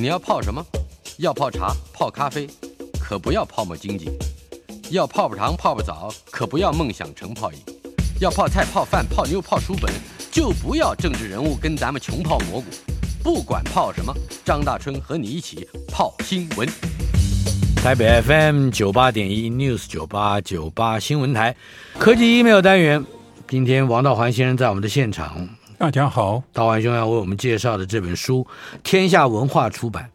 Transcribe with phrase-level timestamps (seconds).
[0.00, 0.64] 你要泡什么？
[1.18, 2.48] 要泡茶、泡咖啡，
[2.98, 4.06] 可不要泡沫经济；
[4.88, 7.58] 要泡泡糖、泡泡澡，可不要梦想成泡影；
[8.18, 9.92] 要泡菜、泡饭、泡妞、泡书本，
[10.30, 12.64] 就不要政治人物跟咱们穷泡蘑菇。
[13.22, 14.10] 不管泡什么，
[14.42, 16.66] 张大春和你一起泡新闻。
[17.76, 21.54] 台北 FM 九八点一 News 九八九八新闻台，
[21.98, 23.04] 科技 email 单元，
[23.46, 25.46] 今天王道环先生在我们的现场。
[25.80, 28.46] 大家好，道环兄要为我们介绍的这本书，
[28.82, 30.10] 天下文化出版，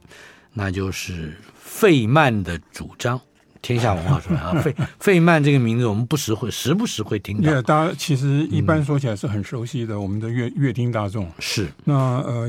[0.53, 3.19] 那就是费曼的主张。
[3.63, 7.52] 天下文化出版 啊，费费曼这个名字我们不时会时不时会听到。
[7.52, 11.67] 对，大家其实一般说起来是很熟悉的，嗯、我们的乐乐听大众是。
[11.83, 12.47] 那呃，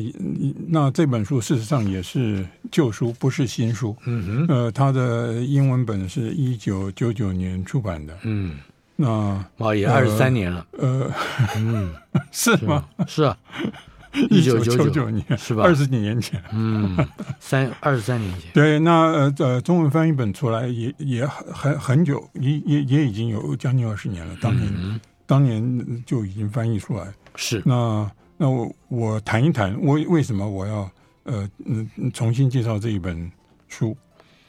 [0.69, 3.97] 那这本书事实上也是旧书，不是新书。
[4.05, 4.55] 嗯哼。
[4.55, 8.15] 呃，它的英文本是一九九九年出版的。
[8.25, 8.59] 嗯。
[8.97, 10.67] 那哇，也二十三年了。
[10.79, 11.13] 呃，
[11.57, 11.93] 嗯，
[12.33, 12.89] 是吗？
[13.07, 13.37] 是啊，
[14.31, 15.63] 一九九九年是吧？
[15.63, 16.97] 二十几年前，嗯，
[17.39, 18.51] 三二十三年前。
[18.55, 24.35] 对，那呃呃，中文翻译本出来也也很很久，也也也已经有将近二十年了。
[24.41, 27.07] 当年、嗯、当年就已经翻译出来。
[27.35, 27.63] 是。
[27.67, 30.91] 那那我我谈一谈，我为什么我要
[31.25, 33.31] 呃嗯重新介绍这一本
[33.69, 33.95] 书？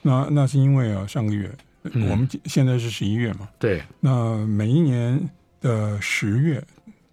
[0.01, 1.53] 那那是因为啊，上个月。
[1.93, 3.47] 我们现在是十一月嘛？
[3.59, 3.81] 对。
[3.99, 5.29] 那每一年
[5.61, 6.63] 的十月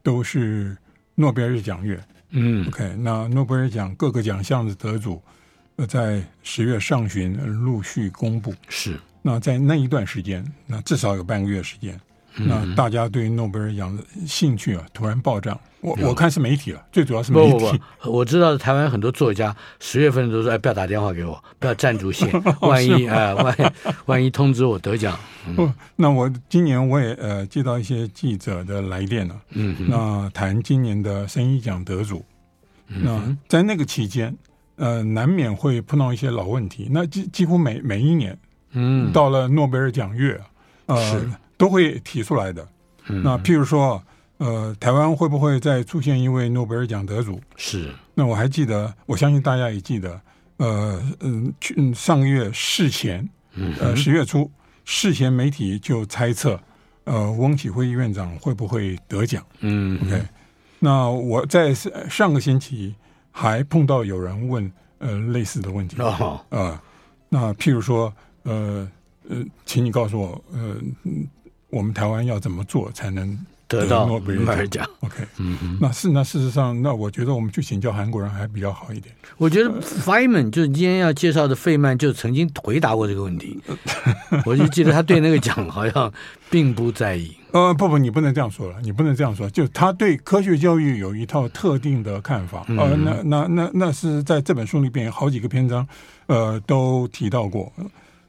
[0.03, 0.77] 都是
[1.15, 2.03] 诺贝尔奖月。
[2.31, 2.67] 嗯。
[2.69, 5.23] OK，那诺贝尔奖各个奖项的得主，
[5.77, 8.55] 呃，在十月上旬陆续公布。
[8.69, 8.99] 是。
[9.23, 11.99] 那在那一段时间，那至少有半个月时间。
[12.37, 15.59] 那大家对诺贝尔奖的兴趣啊，突然暴涨。
[15.85, 17.53] 我我看是媒体了，最主要是媒体。
[17.53, 22.27] 不不不，我知道台湾很多作家十月份都说：“哎，不要打电话给我，不要赞助信，
[22.63, 23.63] 万一哎，万一
[24.07, 29.39] 万一通知我得奖。”嗯，那我今年我也呃接到一些记者的来电了。
[29.51, 32.25] 嗯，那谈今年的生医奖得主。
[32.87, 34.35] 那在那个期间，
[34.77, 36.89] 呃，难免会碰到一些老问题。
[36.91, 38.39] 那几几乎每每一年，
[38.73, 40.41] 嗯，到了诺贝尔奖月，
[40.87, 41.39] 呃。
[41.57, 42.67] 都会提出来的。
[43.07, 44.03] 那譬如说，
[44.45, 47.41] 呃，台湾会不会再出现一位诺贝尔奖得主？
[47.57, 47.91] 是。
[48.15, 50.21] 那我还记得，我相信大家也记得，
[50.59, 53.27] 呃，嗯，去上个月事前，
[53.81, 54.51] 呃，十月初
[54.85, 56.61] 事前媒体就猜测，
[57.05, 59.43] 呃，翁启辉院长会不会得奖？
[59.61, 60.23] 嗯，OK。
[60.79, 62.95] 那我在上个星期
[63.31, 66.03] 还碰到有人问，呃，类似的问题。
[66.03, 66.79] 啊、呃，
[67.31, 68.13] 那譬如说，
[68.43, 68.87] 呃，
[69.31, 71.27] 呃，请你告诉我，呃，嗯。
[71.71, 73.37] 我们台湾要怎么做才能
[73.75, 79.15] 得到诺贝尔奖？OK，嗯嗯，那是那事实上，那我觉得我们去请教韩国人还比较好一点。
[79.37, 83.59] 我觉得 Feynman 就是今天要介绍的费曼，就曾经回答过这个问题。
[84.47, 86.13] 我就记得他对那个奖好像
[86.51, 87.35] 并不在意。
[87.51, 89.49] 呃，不不，你不能这样说了，你不能这样说。
[89.51, 92.65] 就他对科学教育有一套特定的看法。
[92.69, 95.87] 呃，那那那那是在这本书里边好几个篇章，
[96.27, 97.73] 呃，都提到过。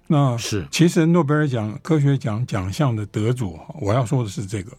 [0.08, 4.72] 那是其实诺贝尔奖科学奖奖项的得主，我要说的是这个，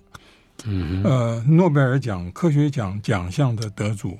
[0.65, 4.19] 嗯，呃，诺贝尔奖科学奖奖项的得主，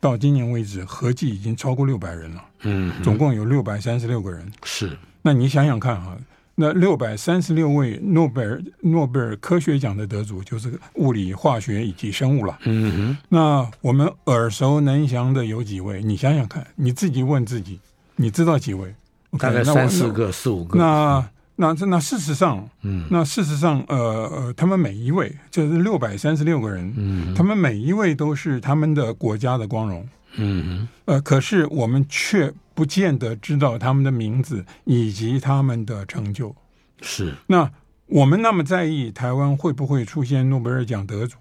[0.00, 4.50] 到今年为止合计已经超过六百人了，嗯，总共有六百三十六个人。
[4.64, 6.16] 是，那你想想看哈，
[6.54, 13.18] 那六百三十六位诺贝尔诺贝尔科学奖的得主，就是物理、化学以及生物了，嗯哼。
[13.28, 16.02] 那我们耳熟能详的有几位？
[16.02, 17.78] 你想想看，你自己问自己，
[18.16, 18.94] 你知道几位？
[19.38, 20.78] 大概三四个、四五个。
[20.78, 36.54] 那那那事实上，嗯，那事实上，呃呃，他们每一位就是六百三十六个人，嗯，他们每一位都是他们的国家的光荣，嗯，呃，可是我们却不见得知道他们的名字以及他们的成就。
[37.02, 37.34] 是。
[37.46, 37.70] 那
[38.06, 41.36] 我们那么在意台湾会不会出现诺贝尔奖得主，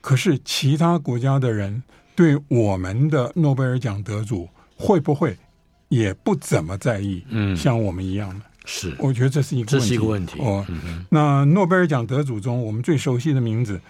[0.00, 1.82] 可是其他国家的人
[2.14, 5.36] 对我们的诺贝尔奖得主会不会？
[5.88, 10.38] 也不怎么在意，嗯，像我们一样的，是，我觉得这是一个问题，这是一个问题。
[10.40, 10.66] 哦。
[10.68, 13.80] 嗯、那诺贝尔奖得主中，我们最熟悉的名字，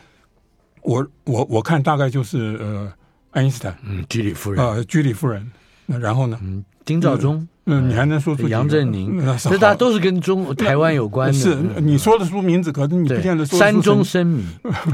[0.83, 2.93] 我我我看大概就是呃，
[3.31, 5.51] 爱因斯坦，嗯，居里夫人，呃，居里夫人。
[5.87, 6.39] 那然后呢？
[6.43, 11.33] 嗯，丁肇中，嗯，你还能说出杨振宁，这大家都是跟中台湾有关的。
[11.33, 14.45] 是你说得出名字，可是你不见得说山中生米，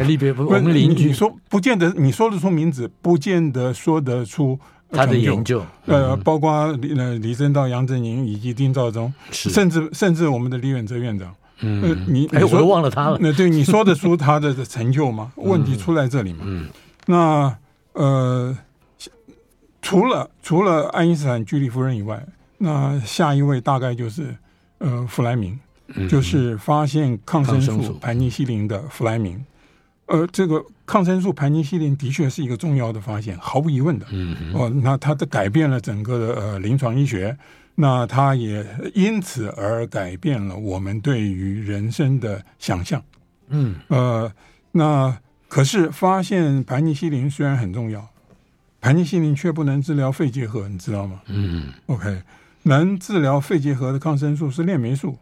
[0.06, 1.06] 离别 我们邻居。
[1.06, 4.61] 你说不见得，你说得出名字，不见得说得出
[4.92, 5.64] 他的研究。
[5.86, 11.34] 呃，包括李呃李政道、杨振宁以及丁肇中，甚至甚至我们的李远哲院长。
[11.60, 13.18] 嗯，你哎，我都忘了他了。
[13.20, 15.32] 那对你说得出他的成就吗？
[15.36, 16.40] 问题出在这里嘛。
[16.44, 16.68] 嗯，
[17.06, 17.56] 那
[17.94, 18.56] 呃。
[19.84, 22.24] 除了除了爱因斯坦居里夫人以外，
[22.58, 24.32] 那下一位大概就是
[24.78, 25.58] 呃弗莱明，
[25.96, 29.44] 嗯、就是发现抗生素盘尼西林的弗莱明。
[30.12, 34.04] 呃，这个抗生素盘尼西林的确是一个重要的发现，毫无疑问的。
[34.10, 37.34] 嗯哼哦，那它的改变了整个的呃临床医学，
[37.76, 38.62] 那它也
[38.94, 43.02] 因此而改变了我们对于人生的想象。
[43.48, 44.30] 嗯呃，
[44.72, 45.18] 那
[45.48, 48.06] 可是发现盘尼西林虽然很重要。
[48.82, 51.22] 盘尼西林却不能治疗肺结核，你知道吗？
[51.28, 52.20] 嗯，OK，
[52.64, 55.16] 能治疗肺结核的抗生素是链霉素，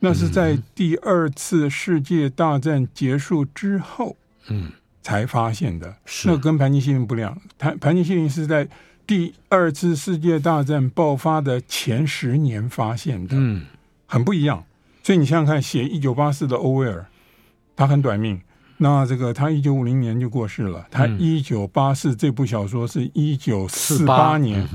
[0.00, 4.16] 那是在第二次世界大战结束之后，
[4.48, 4.70] 嗯，
[5.02, 5.96] 才发现的。
[6.04, 8.68] 是，那跟盘尼西林不一样，盘盘尼西林是在
[9.06, 13.66] 第二次世界大战爆发的前十年发现的，嗯，
[14.06, 14.64] 很不一样。
[15.02, 17.06] 所以你想想看，写一九八四的欧威尔，
[17.76, 18.40] 他很短命。
[18.76, 20.86] 那这个他一九五零年就过世了。
[20.90, 24.68] 他一九八四这部小说是一九四八年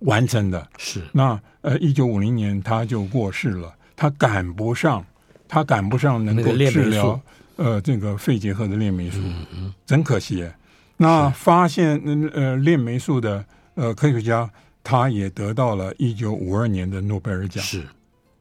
[0.00, 0.66] 完成的。
[0.78, 3.72] 是那呃一九五零年他就过世了。
[3.94, 5.04] 他赶不上，
[5.46, 7.20] 他赶不上能够治疗
[7.60, 9.20] 呃这个肺结核的链霉素，
[9.84, 10.48] 真可惜。
[10.96, 12.00] 那发现
[12.32, 14.50] 呃链霉素的呃科学家，
[14.82, 17.86] 他也得到了一九五二年的诺贝尔奖，是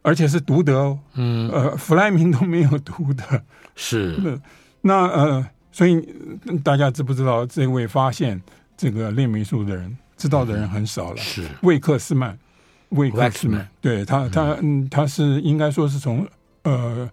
[0.02, 0.98] 而且是独得哦。
[1.16, 3.44] 嗯呃弗莱明都没有独得，
[3.76, 4.40] 是。
[4.82, 6.02] 那呃，所以
[6.64, 8.42] 大家知不知道这位发现
[8.78, 9.98] 这个链霉素的人？
[10.16, 11.18] 知道的人很少了。
[11.18, 12.38] 是魏克斯曼，
[12.90, 16.26] 魏克斯曼，对他，他嗯，他是应该说是从
[16.64, 17.10] 呃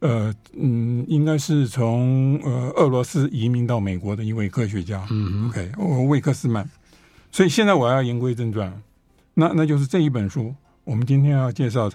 [0.00, 5.06] 呃嗯，应该是从呃俄罗斯移民到美国的一位科学家。
[5.10, 6.68] 嗯，OK，我魏克斯曼。
[7.30, 8.82] 所以现在我要言归正传，
[9.34, 10.54] 那那就是这一本书，
[10.84, 11.90] 我们今天要介绍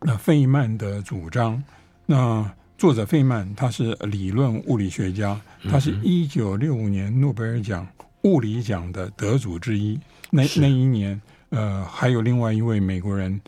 [0.00, 1.62] 那费曼的主张。
[2.06, 7.86] 那作者费曼，他是理论物理学家，他是一九六五年诺贝尔奖
[8.22, 10.00] 物理奖的得主之一。
[10.30, 13.38] 那那一年，呃，还有另外一位美国人，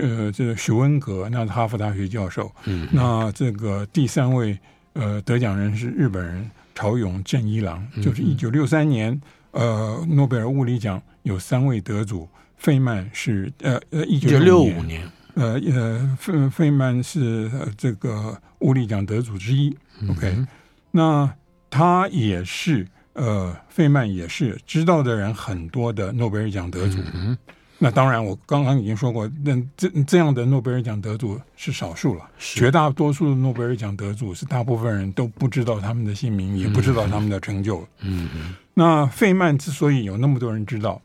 [0.00, 2.50] 呃，这个许温格，那是哈佛大学教授。
[2.64, 4.58] 嗯，那这个第三位，
[4.94, 9.20] 呃，得奖人是日本人朝永正一郎，就是一九六三年，
[9.52, 15.08] 呃，诺贝尔物理奖有三位得主，费曼是呃呃一九六五年。
[15.34, 19.74] 呃呃，费费曼是这个物理奖得主之一。
[20.10, 20.46] OK，嗯，
[20.90, 21.34] 那
[21.70, 26.98] 他也是呃，费曼也是知道的人很多的诺贝尔奖得主。
[27.14, 27.38] 嗯哼，
[27.82, 32.30] 那当然，我刚刚已经说过，那这这样的诺贝尔奖得主是少数了。
[32.38, 37.80] 是绝大多数的诺贝尔奖得主是大部分人都不知道他们的姓名，也不知道他们的成就。
[38.00, 41.02] 嗯嗯，那费曼之所以有那么多人知道，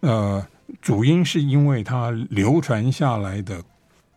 [0.00, 0.44] 呃。
[0.80, 3.62] 主因是因为他流传下来的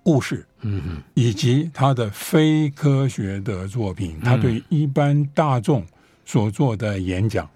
[0.01, 5.86] 故事，嗯嗯，以及他的非科学的作品，他对一般大众
[6.25, 7.48] 所做的演讲。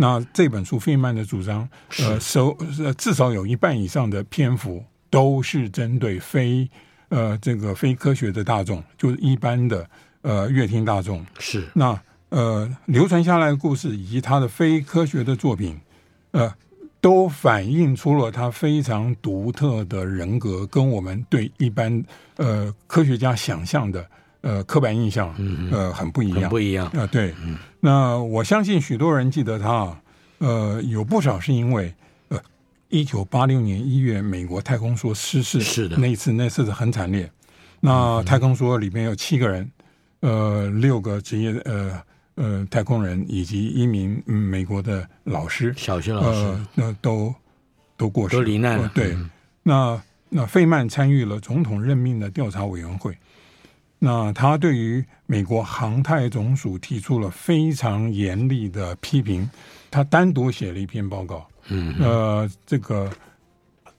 [0.00, 1.68] 那这本书费曼的主张，
[1.98, 2.56] 呃，首
[2.96, 6.66] 至少有一半以上的篇幅都是针对非
[7.10, 9.86] 呃这个非科学的大众，就是一般的
[10.22, 11.24] 呃乐听大众。
[11.38, 12.00] 是那
[12.30, 15.78] 呃流传下来的故事以及他的非科学的作品，
[16.30, 16.50] 呃。
[17.02, 22.04] 都反映出了他非常独特的人格，跟我们对一般
[22.36, 24.06] 呃科学家想象的
[24.42, 25.34] 呃刻板印象
[25.70, 26.86] 呃很不一样，不一样。
[26.86, 27.06] 啊、呃。
[27.06, 30.00] 对，嗯、那我相信许多人记得他，
[30.38, 31.94] 呃，有不少是因为
[32.28, 32.38] 呃，
[32.88, 35.96] 一九八六年一月美国太空梭失事是的。
[35.96, 37.30] 那一次，那次是很惨烈。
[37.80, 39.70] 那太空梭里面有七个人，
[40.20, 42.00] 呃，六个职业呃。
[42.36, 47.34] 呃，太空人以及一名、嗯、美国的老师，小学老师，呃、那都
[47.98, 48.84] 都过世，都罹难了。
[48.84, 49.30] 呃、对，嗯、
[49.62, 53.14] 那那费曼参与了总统任命的调查委员会，
[54.02, 59.48] 那他对于美国航太总署提出了非常严厉的批评，
[59.90, 63.08] 他单独写了一篇报告，嗯，呃，这个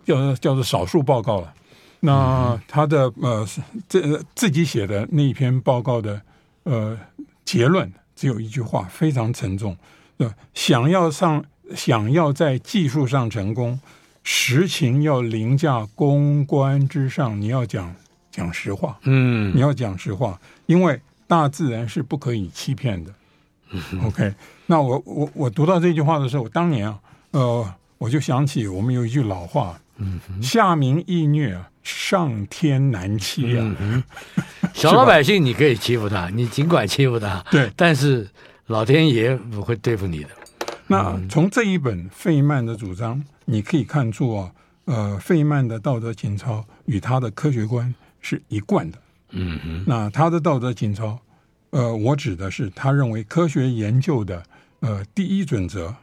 [0.03, 1.53] 叫叫做少数报告了。
[1.99, 3.47] 那他的呃，
[3.87, 6.21] 这自己写的那一篇报告的
[6.63, 6.99] 呃
[7.45, 7.89] 结论。
[8.13, 9.75] 只有一句话，非常沉重。
[10.17, 11.43] 呃想要上，
[11.75, 13.79] 想要在技术上成功，
[14.23, 17.41] 实情要凌驾公关之上。
[17.41, 17.95] 你要讲
[18.31, 23.13] 讲实话，嗯，你要讲实话，因为大自然是不可以欺骗的。
[23.71, 24.33] 嗯、OK，
[24.65, 26.99] 那我我我读到这句话的时候，我当年啊，
[27.31, 33.75] 呃，我就想起我们有一句老话，嗯，下民易虐，上天难欺啊。
[33.79, 34.03] 嗯、
[34.73, 38.29] 小老百姓你可以欺负他，你尽管欺负他，对，但是
[38.67, 40.29] 老天爷不会对付你的。
[40.87, 44.51] 那从这一本费曼的主张，你可以看出啊，
[44.83, 48.97] 呃，费曼的道德情操与他的科学观是一贯的。
[49.31, 51.19] 嗯哼，那他的道德情操，
[51.71, 54.43] 呃，我指的是他认为科学研究的
[54.81, 55.93] 呃第一准则，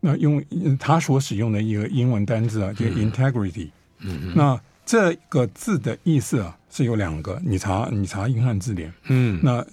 [0.00, 0.42] 那用
[0.78, 3.70] 他所使用的一个英文单字啊，叫 integrity。
[4.00, 8.92] 嗯哼，那这个字的意思啊是有两个，你查你查英汉字典。
[9.04, 9.64] 嗯，那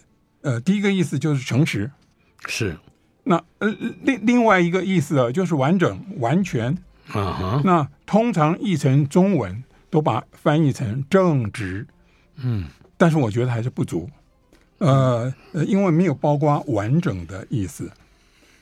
[0.41, 1.91] 呃第一个意思就是诚实，
[2.47, 2.77] 是。
[3.23, 3.67] 那呃
[4.03, 6.71] 另另外一个意思啊就是完整完全。
[7.09, 7.61] 啊哈。
[7.65, 11.85] 那通常译成中文都把翻译成正直。
[12.37, 12.65] 嗯。
[12.97, 14.07] 但是我觉得还是不足，
[14.77, 17.91] 呃呃，因为没有包括完整的意思。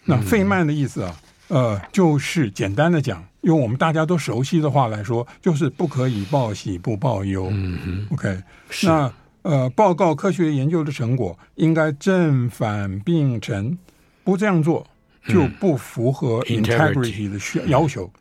[0.05, 1.19] 那费曼的意思啊，
[1.49, 7.49] 呃，就是简单的讲，用我们大家都熟悉的话来说，就是不可以报喜不报忧。
[7.51, 8.41] 嗯哼，OK，
[8.83, 13.77] 那呃，报告科学研究的成果应该正反并陈，
[14.23, 14.87] 不这样做
[15.27, 18.05] 就不符合 integrity 的需要求。
[18.05, 18.19] 嗯、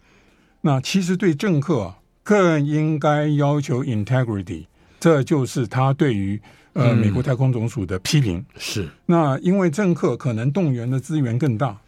[0.62, 1.94] 那其实对政客
[2.28, 4.66] 更应该要求 integrity。
[5.00, 6.38] 这就是他对于
[6.74, 8.44] 呃美国太空总署的批评。
[8.58, 11.78] 是那因为政客可能动员的资源更大，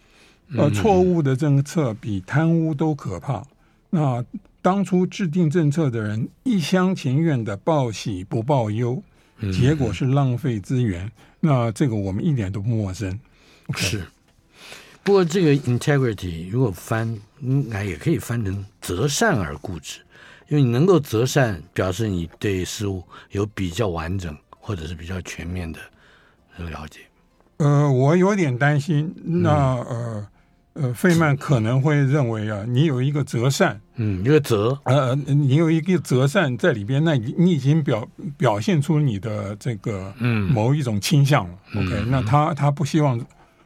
[0.57, 3.45] 呃，错误的政策比贪污都可怕。
[3.91, 4.25] 那
[4.63, 9.03] 当初制定政策的人一厢情愿的报喜不报忧，
[9.53, 11.13] 结果是浪费资源。
[11.41, 13.21] 那这个我们一点都不陌生。
[13.77, 14.07] 是，
[15.03, 20.01] 不过这个 integrity 如果翻，应该也可以翻成择善而固执。
[20.51, 25.79] 因为你能够择善，表示你对事物有比较完整或者是比较全面的
[26.59, 26.99] 了解。
[27.59, 30.27] 呃，我有点担心，那呃
[30.73, 41.55] 呃，费曼可能会认为啊，你有一个择善，嗯，一个择，呃，你有一个择善在里边，那你你已经表表现出你的这个嗯某一种倾向了。
[41.75, 43.17] 嗯、OK，那他他不希望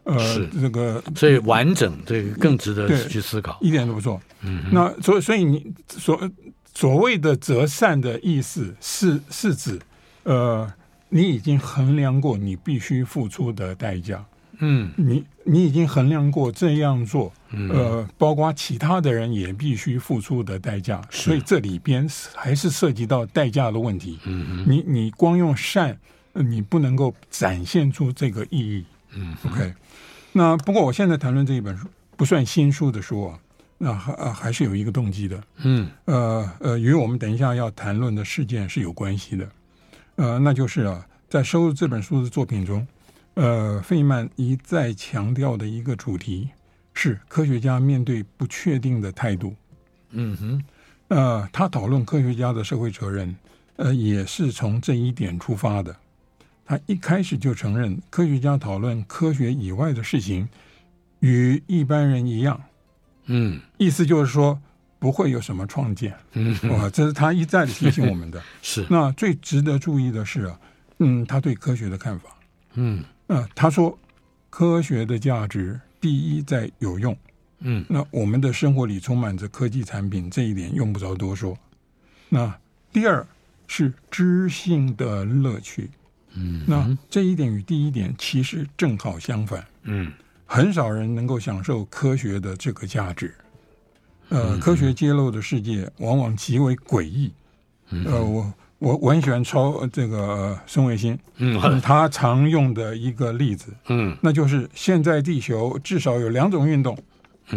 [0.02, 0.16] 呃
[0.60, 4.20] 这个，所以完整这个更值得去思考，一点都不错。
[4.42, 6.20] 嗯，那所以所以你所。
[6.84, 9.80] 所谓的择善的意思是是指，
[10.24, 10.70] 呃，
[11.08, 14.22] 你已经衡量过你必须付出的代价，
[14.58, 17.32] 嗯，你你已经衡量过这样做，
[17.70, 24.18] 呃，包括其他的人也必须付出的代价，所以这里边还是涉及到代价的问题。
[24.24, 25.98] 嗯，你你光用善，
[26.34, 28.84] 你不能够展现出这个意义。
[29.14, 29.72] 嗯，OK。
[30.32, 33.38] 那不过我现在谈论这一本书不算新书的书啊。
[33.84, 39.46] 那还啊还是有一个动机的，嗯，呃呃，与我们等一下要谈论的事件是有关系的，
[40.16, 42.86] 呃，那就是啊，在收入这本书的作品中，
[43.34, 46.48] 呃，费曼一再强调的一个主题
[46.94, 49.54] 是科学家面对不确定的态度，
[50.12, 50.64] 嗯哼，
[51.08, 53.36] 呃，他讨论科学家的社会责任，
[53.76, 55.94] 呃，也是从这一点出发的。
[56.64, 60.48] 他一开始就承认，科学家讨论科学以外的事情，
[61.20, 62.58] 与一般人一样。
[63.26, 64.58] 嗯，意思就是说
[64.98, 68.42] 不会有什么创建，嗯，哇，这是他一再的提醒我们的。
[68.62, 70.60] 是，那最值得注意的是啊，
[70.98, 72.30] 嗯，他对科学的看法，
[72.74, 73.98] 嗯，啊，他说
[74.50, 77.16] 科学的价值第一在有用，
[77.60, 81.56] 嗯，那我们的生活里充满着科技产品，这一点用不着多说。
[82.28, 82.54] 那
[82.92, 83.26] 第二
[83.66, 85.90] 是知性的乐趣，
[86.34, 90.12] 嗯，那这一点与第一点其实正好相反，嗯。
[90.54, 93.34] 很少人能够享受科学的这个价值，
[94.28, 97.32] 呃，科学揭露的世界往往极为诡异。
[98.06, 106.96] 呃，我我我很喜欢抄这个孙卫星，嗯，他常用的一个例子，嗯，那就是现在地球至少有两种运动，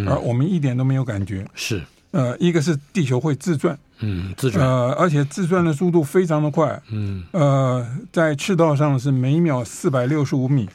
[0.07, 1.45] 而我们一点都没有感觉。
[1.53, 10.67] 是，呃，一个是地球会自转，嗯，自转，呃，而且自转的速度非常的快，嗯，呃，在赤道上是每秒四百六十五米。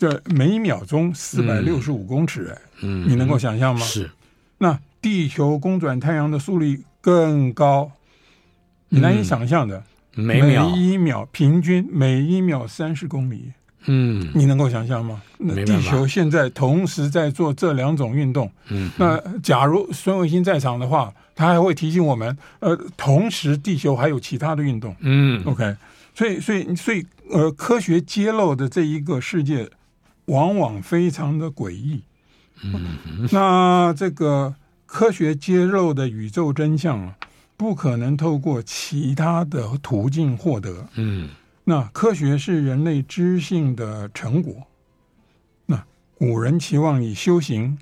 [0.00, 3.84] 这每秒钟四百六十五公尺，哎，嗯，你能够想象吗？
[3.84, 4.10] 是，
[4.56, 7.92] 那地球公转太阳的速率更高，
[8.88, 9.84] 你难以想象的，
[10.16, 10.70] 嗯、每秒。
[10.70, 13.52] 每一秒平均每一秒三十公里，
[13.84, 15.20] 嗯，你能够想象吗？
[15.36, 25.76] 那地球现在同时在做这两种运动，嗯，那假如孙维新在场的话，他还会提醒我们，呃，同时地球还有其他的运动，嗯，OK，
[26.14, 29.68] 所以所以所以呃，科学揭露的这一个世界。
[30.30, 32.02] 往往非常的诡异，
[32.62, 34.54] 嗯，那这个
[34.86, 37.16] 科学揭露的宇宙真相啊，
[37.56, 41.28] 不可能透过其他的途径获得，嗯，
[41.64, 44.54] 那科学是人类知性的成果，
[45.66, 45.84] 那
[46.16, 47.76] 古人期望以修行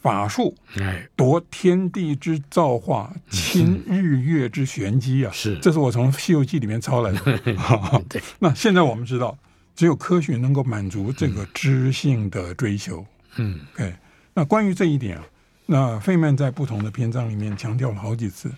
[0.00, 5.30] 法术，哎，夺天地之造化，亲日月之玄机啊！
[5.34, 7.38] 是，这是我从《西游记》里面抄来的。
[8.08, 9.36] 对， 那现在我们知道，
[9.80, 13.02] 只有科学能够满足这个知性的追求。
[13.36, 13.94] 嗯，OK。
[14.34, 15.24] 那关于这一点啊，
[15.64, 18.52] 那费曼在不同的篇章里面强调了好几次。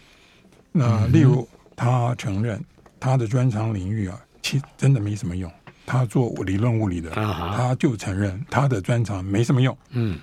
[0.73, 2.61] 那例如，他承认
[2.99, 5.49] 他的专长领域啊，其实真的没什么用。
[5.87, 9.79] 他做理论物理的，他就承认他的专长没什么用。
[9.91, 10.19] 嗯，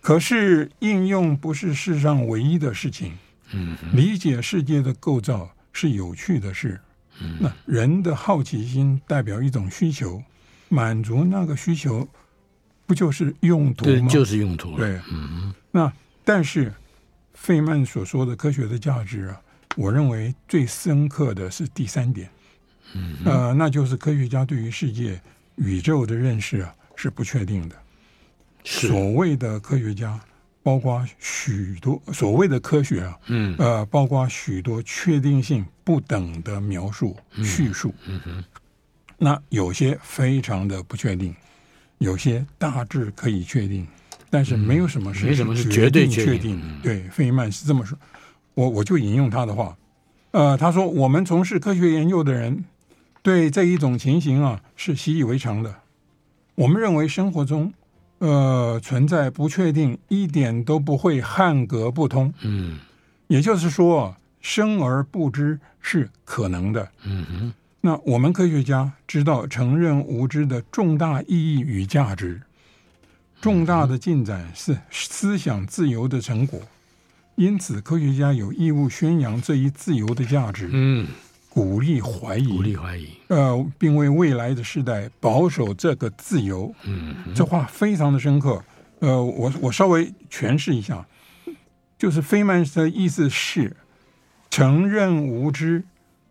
[0.00, 3.12] 可是应用不是世上唯一的事情。
[3.52, 6.80] 嗯，理解世界的构造是有趣的事。
[7.20, 10.22] 嗯，那人的好奇心代表一种需求，
[10.68, 12.06] 满足那个需求，
[12.86, 13.92] 不就是用途吗？
[13.92, 14.76] 对，就是用途。
[14.76, 15.52] 对，嗯。
[15.70, 15.92] 那
[16.24, 16.72] 但是
[17.34, 19.40] 费曼所说的科学的价值啊，
[19.76, 22.28] 我认为最深刻的是第三点。
[22.94, 25.20] 嗯，呃，那就是科学家对于世界、
[25.56, 27.76] 宇宙的认识啊是不确定的。
[28.64, 30.18] 所谓的科学家，
[30.62, 37.94] 包括许多所谓的科学啊，嗯，呃，包括许多确定性不等的描述、叙述。
[38.06, 38.44] 嗯哼，
[39.18, 41.34] 那有些非常的不确定，
[41.98, 43.86] 有些大致可以确定，
[44.30, 46.62] 但是没有什么是没什么是绝对确定。
[46.82, 47.98] 对，费曼是这么说，
[48.54, 49.76] 我我就引用他的话，
[50.30, 52.64] 呃，他说：“我们从事科学研究的人。”
[53.20, 55.74] 对这一种情形啊，是习以为常的。
[56.54, 57.70] 我们认为生活中，
[58.18, 62.32] 呃，存在不确定，一点都不会汉格不通。
[62.42, 62.78] 嗯，
[63.26, 66.88] 也就是说，生而不知是可能的。
[67.02, 67.54] 嗯哼。
[67.80, 72.40] 那我们科学家知道承认无知的重大意义与价值，
[73.40, 76.60] 重大的进展是思想自由的成果，
[77.34, 80.68] 因此科学家有义务宣扬这一自由的价值。
[80.70, 81.08] 嗯。
[81.50, 86.72] 鼓励怀疑，鼓励怀疑，呃，并为未来的世代保守这个自由。
[86.84, 88.62] 嗯，这话非常的深刻。
[89.00, 91.04] 呃，我我稍微诠释一下，
[91.98, 93.74] 就是费曼的意思是，
[94.50, 95.82] 承认无知，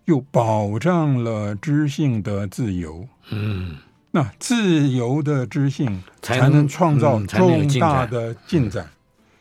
[0.07, 3.07] 又保障了知性的自由。
[3.29, 3.77] 嗯，
[4.11, 8.89] 那自由的知性才能创造重大的进展。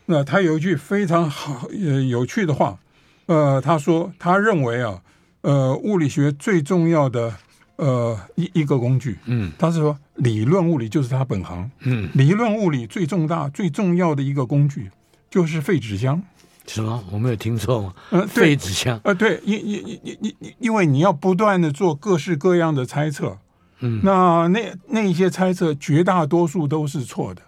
[0.05, 2.79] 那他有一句非常好呃有趣的话，
[3.25, 5.01] 呃，他说他认为啊。
[5.41, 7.33] 呃，物理学最重要的
[7.77, 14.89] 呃一一个工具，嗯，他是说理论物理就是他本行，嗯，理论物理最重大最重要的一个工具
[15.29, 16.21] 就是废纸箱。
[16.67, 17.03] 什么？
[17.11, 17.93] 我没有听错吗？
[18.11, 18.99] 呃，废纸箱。
[19.03, 23.37] 呃，对，因因因因因因为你要不断的做各式各样的猜测，
[23.79, 27.41] 嗯，那那那一些猜测绝大多数都是错的，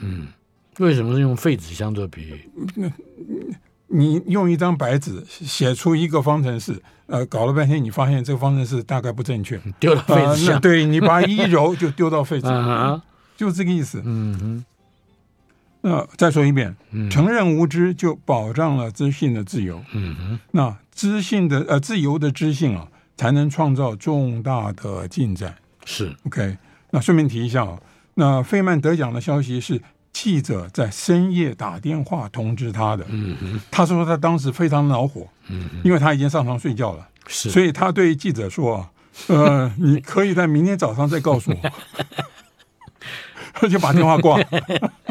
[0.00, 0.28] 嗯，
[0.78, 2.50] 为什么是用废纸箱做比喻？
[2.76, 2.90] 那
[3.88, 10.54] 你用一张白纸写出一个方程式，呃，搞了半天，你发现这个方程式大概不正确，丢到废纸箱。
[10.54, 13.02] 呃、对，你把它一揉就丢到废纸， 啊、
[13.36, 14.00] 就这个意思。
[14.04, 14.64] 嗯哼。
[15.82, 19.82] 那、呃、再说一遍，嗯、承认无知就保障了知性的自由。
[19.92, 20.40] 嗯哼。
[20.52, 25.54] 那知性的呃自由的知性啊，才能创造重大的进展。
[25.84, 26.56] 是 OK。
[26.90, 27.78] 那顺便提一下啊，
[28.14, 29.80] 那费曼得奖的消息是。
[30.12, 38.84] 记者在深夜打电话通知他的，嗯哼，他说他当时非常恼火，嗯，因为他已经上床睡觉了，是，所以他对记者说，
[39.28, 42.24] 呃，你可以在明天早上再告诉我，他
[43.68, 44.44] 就把电话挂了。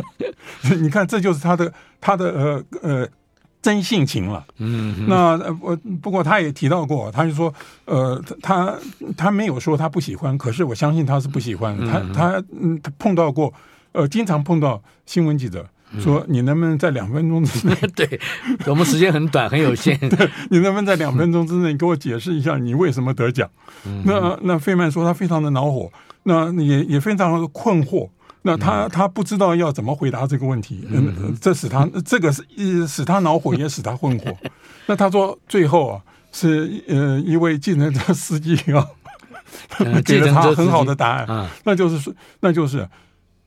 [0.79, 3.07] 你看，这就是他的他的呃呃
[3.61, 7.53] 真性情了，嗯，那我不过他也提到过，他就说，
[7.85, 8.75] 呃，他
[9.17, 13.53] 他没有说他不喜欢，可是我相信他是不喜欢，他他嗯他碰到过。
[13.91, 15.67] 呃，经常碰到新闻记者
[15.99, 18.21] 说：“你能不能在两分钟之内？”嗯、对，
[18.67, 19.97] 我们时间很短，很有限。
[20.07, 23.49] 对，你能不能在两分钟之内给我解释一下你为什么得奖？
[23.87, 28.07] 嗯、那那费曼说他非常的恼火，那也也非常的困惑。
[28.41, 30.87] 那他、嗯、他不知道要怎么回答这个问题，
[31.41, 32.43] 这使他 这个是
[32.87, 34.35] 使他恼火，也使他困惑。
[34.87, 38.87] 那他说最后啊，是呃一位计程车司机啊，
[40.05, 42.87] 给了他很好的答案，嗯、那就是说，那就是。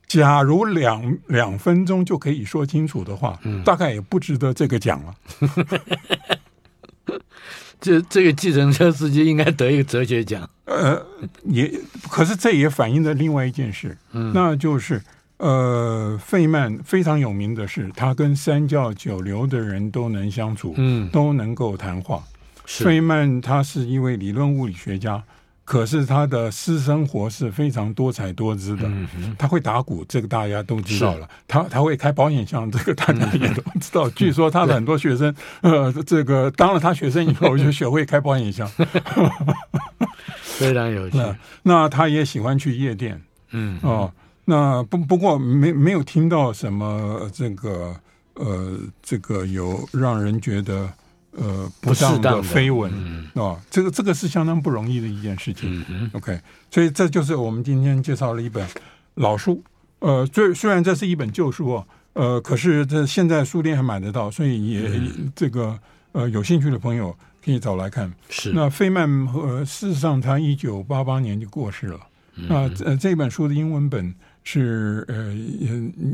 [0.05, 5.15] 假如两两分钟就可以说清楚的话，嗯、大概也不值得这个奖了。
[7.83, 10.49] 这这个计程车司机应该得一个哲学奖。
[10.63, 11.05] 呃，
[11.43, 11.69] 也
[12.09, 15.01] 可是这也反映了另外一件事，嗯、那就是
[15.37, 22.23] 呃，费曼非常有名的是，他跟三教九流的人都能相处，嗯，都能够谈话。
[22.65, 25.21] 是费曼他是一位理论物理学家。
[25.73, 28.87] 可是他的私生活是非常多彩多姿的，
[29.39, 31.27] 他会打鼓，这个大家都知道了。
[31.47, 34.07] 他他会开保险箱，这个大家也都知道。
[34.15, 38.69] 据说他的很多学生，呃，这个当了他学生以后就学会开保险箱，
[40.43, 41.17] 非常有趣。
[41.17, 44.13] 那那他也喜欢去夜店，嗯，哦，
[44.45, 47.95] 那不不过没没有听到什么这个
[48.35, 50.87] 呃，这个有让人觉得
[51.35, 55.83] 呃不适当的飞吻嗯啊，这个这个是相当不容易的一件事情。
[55.89, 58.67] 嗯 OK，所以这就是我们今天介绍了一本
[59.15, 59.63] 老书。
[59.99, 65.79] 呃，虽虽然这是一本旧书哦，呃，可是这现在书店还买得到，所以也、嗯、这个
[66.11, 68.11] 呃有兴趣的朋友可以找来看。
[68.29, 71.99] 是那费曼呃，事实上他一九八八年就过世了。
[72.35, 72.47] 嗯。
[72.49, 75.33] 那呃这本书的英文本是呃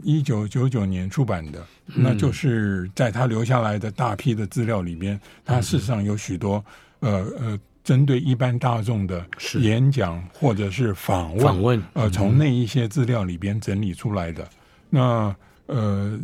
[0.03, 2.03] 一九九九年出版的，嗯。
[2.03, 6.63] 那就是在他留下来的大批的资料里边，他事实上有许多
[6.99, 14.47] 呃呃针对一般大众的演讲或者是访问，访问呃从那一些资料里边整理出来的。
[14.89, 15.36] 那
[15.67, 16.19] 呃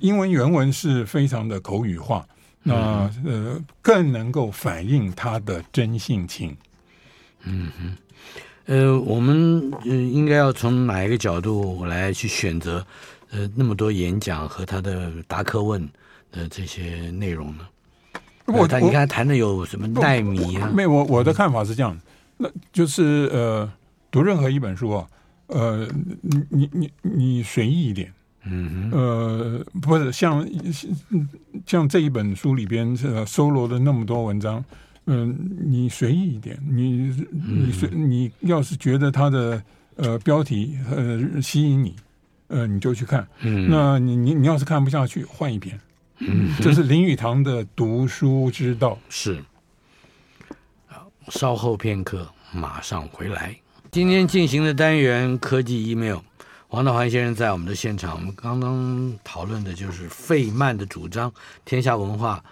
[0.00, 2.26] 英文原文是非常的口语化，
[2.62, 6.56] 那呃更能够反映他的真性情。
[8.66, 12.84] 呃，我们呃应该要从哪一个角度来去选择
[13.30, 15.88] 呃那么多演讲和他的答课问
[16.30, 17.66] 的这些内容呢？
[18.46, 20.70] 我呃他你看谈的有什么奈米啊？
[20.72, 21.98] 没有，我我的看法是这样，
[22.36, 23.68] 那就是呃，
[24.10, 25.06] 读任何一本书啊，
[25.48, 25.88] 呃，
[26.22, 28.12] 你你你你随意一点，
[28.44, 30.48] 嗯哼，呃，不是像
[31.66, 34.64] 像这一本书里边呃收罗的那么多文章，
[35.06, 39.62] 嗯、你随意一点，你你随你要是觉得它的
[39.96, 41.96] 呃标题呃吸引你，
[42.48, 45.80] 呃，你就去看，嗯，那你你你要是看不下去，换一篇，
[46.18, 48.98] 嗯这是林语堂的读书之道。
[49.08, 49.42] 是。
[50.86, 53.56] 好，稍后片刻，马上回来。
[53.92, 56.18] 今天进行的单元科技 email，
[56.68, 58.14] 王道环先生在我们的现场。
[58.14, 61.32] 我们刚刚讨论的就是费曼的主张，
[61.64, 62.44] 天下文化，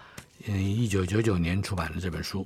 [0.47, 2.45] 嗯，一九九九年出版的这本书。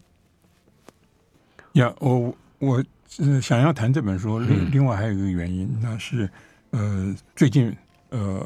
[1.73, 2.83] 呀，我我
[3.17, 6.29] 呃想要谈这本书，另、嗯另外还有一个原因，那是
[6.71, 7.75] 呃最近
[8.09, 8.45] 呃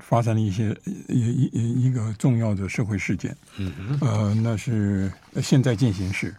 [0.00, 0.76] 发生了一些
[1.08, 6.34] 一一一一个重要的社会事件，嗯哼，呃，那是现在进行时，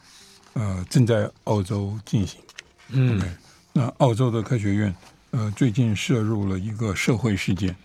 [0.54, 2.41] 呃正在澳洲进行。
[2.89, 3.22] 嗯
[3.74, 4.96] 那澳洲的科学院
[5.32, 7.76] 呃最近涉入了一个社会事件，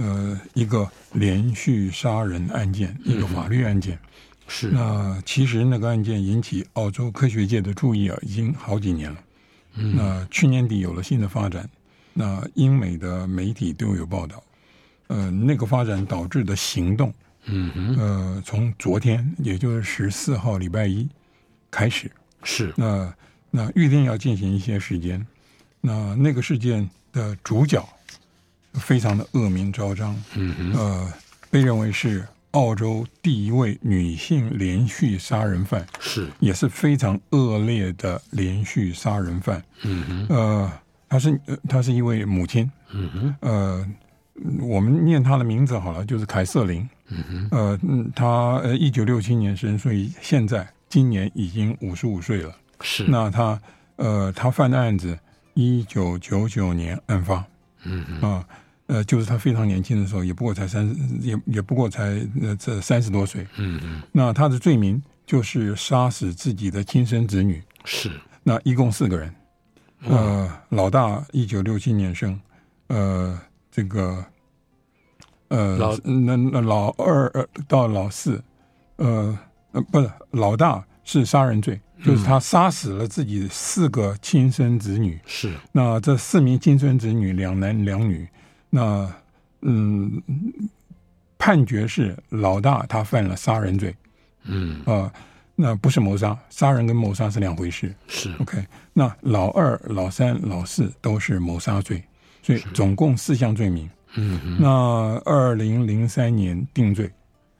[0.00, 3.98] 呃一个连续杀人案件，一个法律案件。
[4.48, 9.18] 是，那其实那个案件引起澳洲科学界的注意啊，已经好几年了。
[9.76, 11.68] 嗯那去年底有了新的发展，
[12.12, 14.42] 那英美的媒体都有报道。
[15.06, 17.12] 呃，那个发展导致的行动，
[17.46, 21.08] 嗯哼，呃，从昨天，也就是十四号礼拜一
[21.70, 22.10] 开始，
[22.42, 23.14] 是，那
[23.50, 25.24] 那预定要进行一些时间。
[25.80, 27.88] 那那个事件的主角
[28.74, 31.12] 非常的恶名昭彰，嗯哼，呃，
[31.50, 39.62] 被认为是澳洲第一位女性连续杀人犯，是，也是非常恶劣的连续杀人犯。
[39.82, 40.72] 嗯哼，呃，
[41.08, 43.86] 她是呃她是一位母亲，嗯哼，呃，
[44.60, 46.88] 我们念她的名字好了，就是凯瑟琳。
[47.08, 52.52] 嗯哼，呃，嗯，她呃一九六七年生，所以现在今年已经五十五岁了。
[52.80, 53.60] 是，那她
[53.96, 55.18] 呃，她犯的案子
[55.54, 57.44] 一九九九年案发。
[57.84, 58.48] 嗯哼，啊，
[58.86, 63.46] 呃，就是他非常年轻的时候，也不过才三十，也也不过才呃这三十多岁。
[63.56, 68.10] 嗯嗯，那他的罪名就是杀死自己的亲生子女，是，
[68.42, 69.34] 那一共四个人。
[70.02, 72.40] 嗯呃，老大一九六七年生，
[72.86, 73.38] 呃，
[73.70, 74.24] 这个
[75.48, 78.42] 呃，老那那老二呃到老四，
[78.96, 79.38] 呃
[79.72, 85.18] 呃不是老大是杀人罪，就是他杀死了自己四个亲生子女。
[85.26, 88.26] 是，那这四名亲生子女，两男两女，
[88.70, 89.12] 那
[89.62, 90.22] 嗯，
[91.38, 93.94] 判决是老大他犯了杀人罪。
[94.44, 95.12] 嗯，啊、呃
[95.62, 97.94] 那不是谋杀，杀人跟谋杀是两回事。
[98.08, 102.02] 是，OK，那老二、老三、老四都是谋杀罪，
[102.42, 103.86] 所以总共四项罪名。
[104.14, 104.68] 嗯，那
[105.26, 107.10] 二零零三年定罪，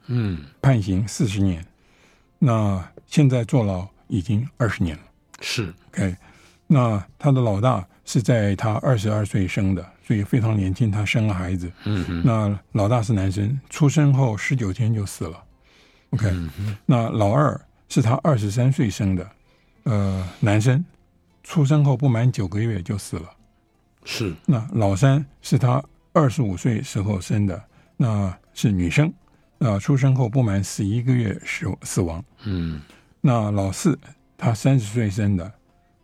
[0.06, 1.62] 嗯，判刑四十年，
[2.38, 5.02] 那现在坐牢已经二十年了。
[5.40, 6.14] 是，OK，
[6.66, 11.72] 那他的老大是在他二十二岁生的，所以非常年轻，他生了孩子。
[11.84, 15.42] 嗯，那老大是男生，出生后十九天就死了。
[16.10, 16.28] OK，、
[16.84, 19.30] 那老二是他二十三岁生的，
[19.84, 20.84] 呃，男生，
[21.44, 23.30] 出生后不满九个月就死了。
[24.04, 27.62] 是，那老三是他二十五岁时候生的，
[27.96, 29.12] 那是女生，
[29.58, 32.24] 呃，出生后不满十一个月死死亡。
[32.44, 32.80] 嗯，
[33.20, 33.98] 那老四
[34.36, 35.52] 她三十岁生的，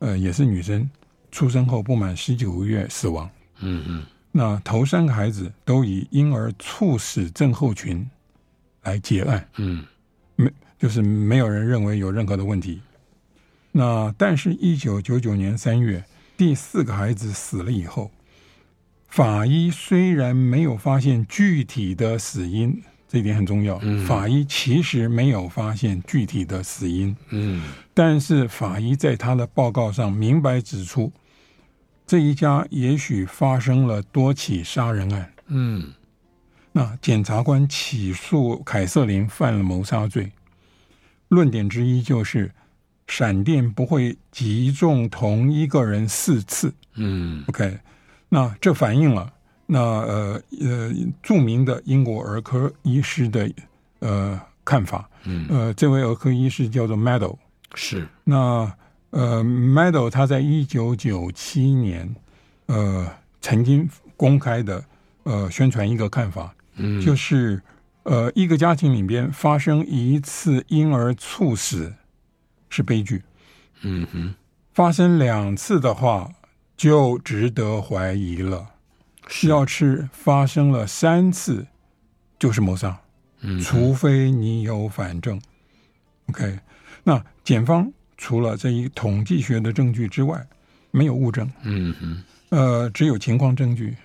[0.00, 0.88] 呃，也是女生，
[1.30, 3.28] 出生后不满十九个月死亡。
[3.60, 8.06] 嗯嗯，那头三个孩子都以婴儿猝死症候群
[8.82, 9.84] 来结案，嗯，
[10.34, 12.82] 没就是没有人认为有任何的问题。
[13.72, 16.04] 那但是，一九九九年三月，
[16.36, 18.10] 第四个孩子死了以后，
[19.08, 22.82] 法医虽然没有发现具体的死因，
[23.16, 23.78] 这一点很重要。
[23.82, 27.16] 嗯、法医其实没有发现具体的死因。
[27.30, 27.62] 嗯，
[27.94, 31.10] 但是法医在他的报告上明白指出，
[32.06, 35.32] 这一家也许发生了多起杀人案。
[35.46, 35.94] 嗯，
[36.72, 40.30] 那检察官起诉凯瑟琳犯了谋杀罪，
[41.28, 42.52] 论点之一就是
[43.06, 46.74] 闪电不会击中同一个人四次。
[46.96, 47.78] 嗯，OK。
[48.28, 49.32] 那这反映了
[49.66, 53.50] 那呃呃著名的英国儿科医师的
[53.98, 57.36] 呃看法，嗯呃这位儿科医师叫做 Meadow，
[57.74, 58.72] 是那
[59.10, 62.14] 呃 Meadow 他在一九九七年
[62.66, 64.84] 呃曾经公开的
[65.24, 67.60] 呃宣传一个看法，嗯就是
[68.04, 71.92] 呃一个家庭里边发生一次婴儿猝死
[72.68, 73.22] 是悲剧，
[73.82, 74.34] 嗯哼
[74.72, 76.30] 发生两次的话。
[76.76, 78.66] 就值得怀疑了。
[79.48, 81.66] 要吃发生了三次，
[82.38, 82.98] 就是谋杀。
[83.40, 85.40] 嗯，除非你有反证。
[86.28, 86.58] OK，
[87.04, 90.46] 那检方除了这一统计学的证据之外，
[90.90, 91.50] 没有物证。
[91.62, 93.96] 嗯哼，呃，只有情况证据，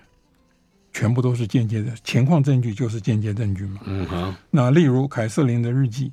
[0.91, 1.93] 全部都是间接的。
[2.03, 3.79] 情况证据就是间接证据嘛。
[3.85, 4.35] 嗯哼。
[4.49, 6.11] 那例如凯瑟琳的日记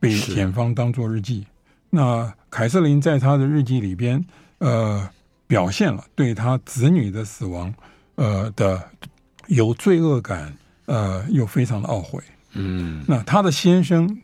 [0.00, 1.46] 被检方当做日记，
[1.90, 4.24] 那凯瑟琳在她的日记里边，
[4.58, 5.08] 呃。
[5.46, 7.72] 表现了对他子女的死亡，
[8.16, 8.90] 呃的
[9.48, 12.22] 有罪恶感，呃又非常的懊悔。
[12.52, 14.20] 嗯，那他的先生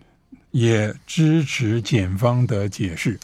[0.51, 3.19] 也支持检方的解释。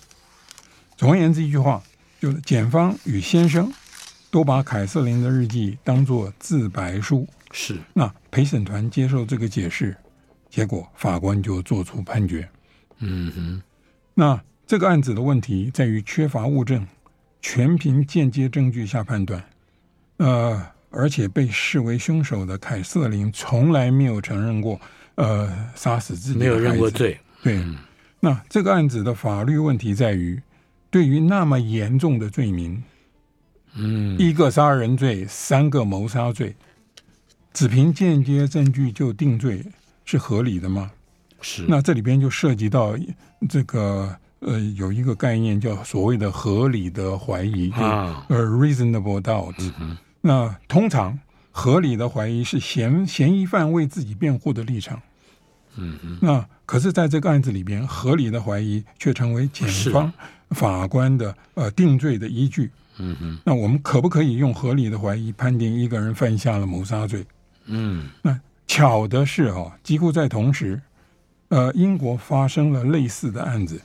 [0.96, 1.82] 总而言之，一句话
[2.20, 3.72] 就是，检方与先生
[4.30, 7.26] 都把凯瑟琳的日记当作自白书。
[7.52, 7.78] 是。
[7.92, 9.96] 那陪审团接受这个解释，
[10.50, 12.48] 结果法官就做出判决。
[12.98, 13.62] 嗯哼。
[14.14, 16.86] 那这个案子的问题在于缺乏物证。
[17.42, 19.44] 全凭间接证据下判断，
[20.18, 24.80] 呃，而且被视为凶手的凯瑟琳从来没有承认过，
[25.16, 27.18] 呃，杀死自己没有认过罪。
[27.42, 27.76] 对，嗯、
[28.20, 30.40] 那这个案子的法律问题在于，
[30.90, 32.82] 对于那么严重的罪名，
[33.74, 36.56] 嗯，一个杀人罪，三个谋杀罪，
[37.52, 39.64] 只凭间接证据就定罪
[40.04, 40.90] 是合理的吗？
[41.40, 41.64] 是。
[41.68, 42.94] 那这里边就涉及到
[43.48, 44.16] 这个。
[44.40, 49.54] 呃，有一个概念叫所谓的合理的怀疑，啊，呃，reasonable doubt。
[49.80, 49.96] 嗯、
[50.26, 51.16] 那通常
[51.52, 55.00] 合理的怀疑是嫌嫌疑犯为自己辩护的立场。
[55.76, 56.18] 嗯嗯。
[56.20, 60.12] 那可是在这个案子里边，合理的怀疑却成为检方
[60.50, 62.72] 法官的呃定罪的依据。
[62.98, 63.38] 嗯哼。
[63.44, 67.24] 那我们可不可以用合理的怀疑判定一个人犯下了谋杀罪？
[67.66, 68.08] 嗯。
[68.20, 68.36] 那
[68.66, 70.82] 巧的是哈、哦，几乎在同时，
[71.50, 73.80] 呃，英国发生了类似的案子。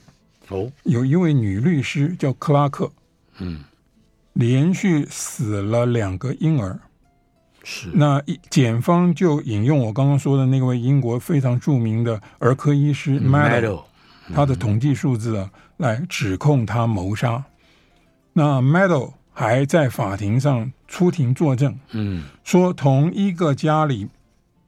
[0.48, 2.92] 哦，有一位女律师叫克拉克，
[3.38, 3.64] 嗯，
[4.34, 6.80] 连续死了两个婴儿，
[7.64, 7.90] 是。
[7.94, 13.84] 那一检方就引用我刚刚说的那位英国非常著名的儿科医师 Meadow，
[14.34, 17.44] 他的统计数字啊，来指控他谋杀。
[18.34, 24.08] 那 Meadow 还在法庭上出庭作证，嗯，说同一个家里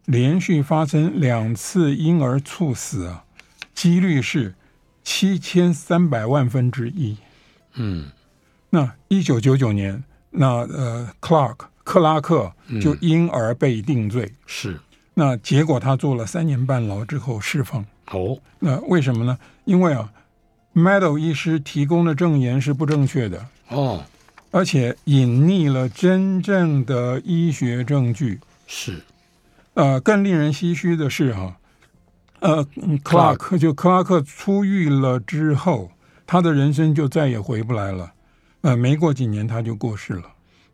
[0.06, 3.24] 连续发生两次婴儿猝死啊，
[3.74, 4.56] 几率是。
[5.06, 7.18] 七千三百万分之一，
[7.74, 8.10] 嗯，
[8.74, 14.80] 那一九九九年，那呃，Clark 克拉克就因而被定罪，嗯、是。
[15.14, 17.86] 那结果他坐了三年半牢之后释放。
[18.08, 19.38] 哦，那为什么呢？
[19.66, 20.10] 因为啊
[20.74, 24.04] ，Meadow 医师提供的证言是不正确的哦，
[24.50, 28.40] 而且隐匿了真正的医学证据。
[28.66, 29.04] 是，
[29.76, 31.58] 呃，更令人唏嘘的是哈、啊。
[32.40, 32.68] 呃，
[33.04, 35.92] 克拉克就克拉克出狱了之后，
[36.26, 38.12] 他的人生就再也回不来了。
[38.64, 40.24] 呃，没过几年他就过世了。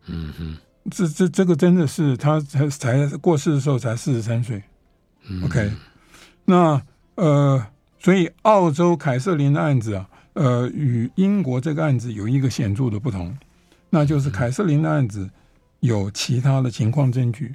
[0.06, 0.58] 嗯哼，
[0.90, 4.64] 这这这个真的是他才才过世的时候才四十三岁。
[5.28, 5.72] 嗯、OK，
[6.46, 6.82] 那
[7.16, 7.64] 呃，
[8.00, 13.38] 所以澳洲凯瑟琳的案子啊，呃，与英国这个案子有一个显著的不同，
[13.90, 15.30] 那就是凯瑟琳的案子
[15.82, 17.54] 有其他的情况证据，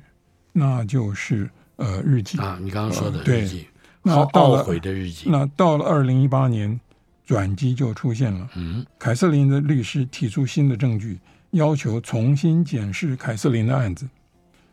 [0.53, 3.61] 那就是呃日记啊，你刚刚说的日记。
[3.61, 3.70] 呃
[4.07, 5.31] 那到了懊悔的日记。
[5.31, 6.79] 那到了二零一八年，
[7.25, 8.49] 转机就出现了。
[8.55, 11.19] 嗯，凯瑟琳的律师提出新的证据，
[11.51, 14.09] 要求重新检视凯瑟琳的案子。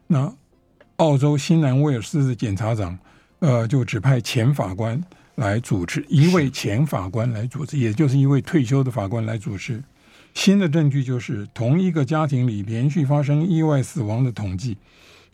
[0.08, 0.32] 那
[0.98, 2.98] 澳洲新南威尔斯的检察长，
[3.40, 5.02] 呃，就指派前法官
[5.36, 9.82] 来主持，一位前法官来主持，也就是一位退休的法官来主持。
[10.34, 14.78] 新的证据就是同一个家庭里连续发生意外死亡的统计。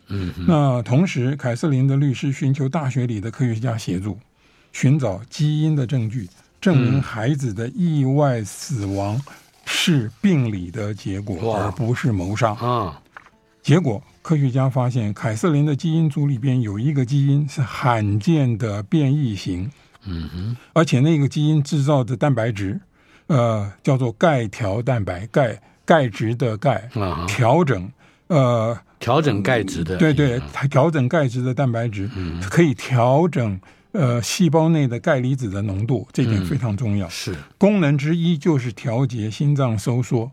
[0.08, 4.18] 嗯，那同时，凯瑟琳的律师寻求大学里的科学家协助，
[4.72, 6.26] 寻找基因的证据，
[6.60, 9.20] 证明孩子的意外死亡
[9.64, 12.50] 是病理的结果，而不是谋杀。
[12.54, 13.00] 啊，
[13.62, 19.70] 结果科学家发现，凯瑟琳的基因组里边有一个基因是罕见的变异型，
[20.04, 22.80] 嗯哼，而且那个基因制造的蛋白质，
[23.26, 27.90] 呃，叫做钙调蛋白，钙钙质的钙，啊调整，
[28.26, 32.40] 呃，调整钙质的，对对，它调整钙质的蛋白质，嗯。
[32.50, 33.58] 可以调整
[33.98, 37.08] 呃细胞内的钙离子的浓度，这点非常重要。
[37.08, 40.30] 是功能之一就是调节心脏收缩。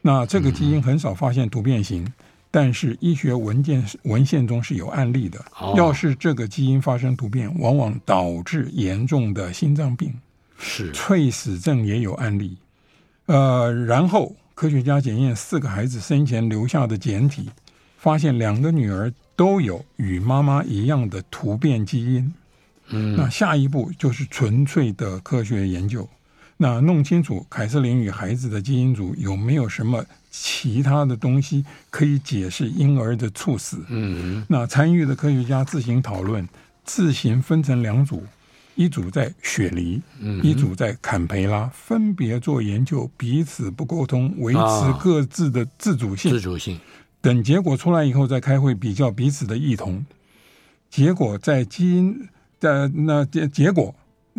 [0.00, 2.06] 那这个基因很少发现突变型，
[2.52, 5.44] 但是医学文件文献中是有案例的。
[5.58, 10.14] 哦要是这个基因发生突变，往往导致严重的心脏病，
[10.56, 12.56] 是，猝死症也有案例。
[13.26, 17.50] 呃，然后科学家检验四个孩子生前留下的简体，
[17.96, 22.32] 发现两个女儿都有与妈妈一样的突变基因。
[22.88, 26.08] 嗯，那下一步就是纯粹的科学研究，
[26.56, 33.84] 那弄清楚凯瑟琳与孩子的基因组有没有什么其他的东西可以解释婴儿的猝死。
[33.88, 34.44] 嗯。
[34.48, 36.48] 那参与的科学家自行讨论，
[36.84, 38.22] 自行分成两组，
[38.74, 40.42] 一组在雪梨，嗯。
[40.44, 46.30] 一组在坎培拉，分别做研究，彼此不沟通，维持啊各自的自主性。
[46.30, 46.78] 自主性，
[47.20, 50.04] 等结果出来以后再开会比较彼此的异同，
[50.90, 52.28] 结果在基因
[52.64, 53.94] 的那结结果，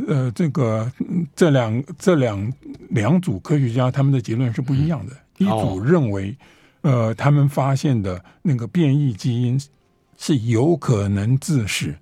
[0.08, 0.92] 呃，这个
[1.36, 2.54] 这两这两
[2.90, 5.14] 两组科学家他们的结论是不一样的。
[5.38, 6.36] 一组认为，
[6.82, 9.62] 呃，他们发现的那个变异基因
[10.18, 11.94] 是有可能致死，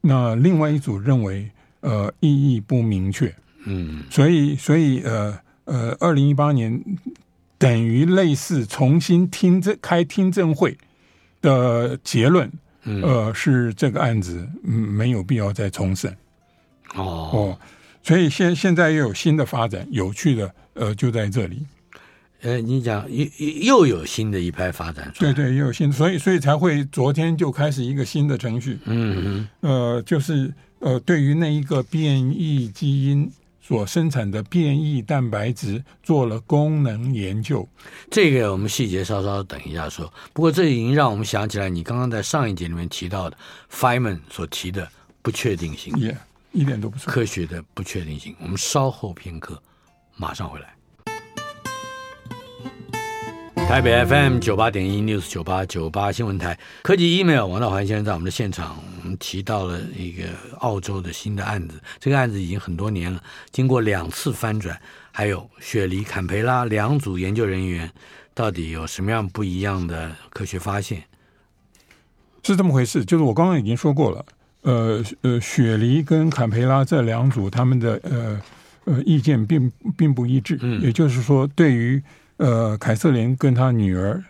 [0.00, 3.32] 那另外一组认为，呃，意义不明确。
[3.66, 6.82] 嗯所以，所以，呃呃，二零一八年
[7.58, 10.78] 等于类似重新听证开听证会
[11.42, 12.50] 的结论，
[12.84, 13.02] 嗯。
[13.02, 16.10] 呃，是这个案子嗯没有必要再重审。
[16.94, 17.58] 哦，哦。
[18.02, 21.66] 所以现现在又有新的发展，有趣的呃就在这里，
[22.40, 23.26] 呃，你讲又
[23.62, 33.30] 又有新的一派发展出来，对对，又有新，所以所以才会昨天就开始一个新的程序，嗯呃，就是呃对于那一个变异基因
[33.68, 37.68] 所生产的变异蛋白质做了功能研究。
[38.10, 40.10] 这个我们细节稍稍等一下说。
[40.32, 43.36] 不过这已经让我们想起来，你刚刚在上一节里面提到的
[43.70, 44.88] Feynman 所提的
[45.20, 46.16] 不确定性，也、yeah,
[46.52, 47.12] 一点都不错。
[47.12, 48.34] 科学的不确定性。
[48.40, 49.62] 我们稍后片刻，
[50.16, 50.74] 马上回来。
[53.54, 60.24] 台北 FM 九八点一 News 九八九八新闻台科技 email 王道环先生在我们的现场，我们提到了一个
[60.58, 61.80] 澳洲的新的案子。
[61.98, 64.78] 这个案子已经很多年了，经过两次翻转，
[65.10, 67.90] 还有雪梨、坎培拉两组研究人员，
[68.34, 71.02] 到底有什么样不一样的科学发现？
[72.44, 74.24] 是这么回事，就是我刚刚已经说过了，
[74.62, 78.40] 呃呃，雪梨跟坎培拉这两组他们的呃
[78.84, 82.02] 呃意见并并不一致，嗯也就是说，对于
[82.38, 84.24] 呃凯瑟琳跟她女儿